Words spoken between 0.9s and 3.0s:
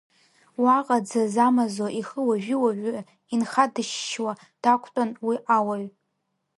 дзазамазо, ихы уажәы-уажәы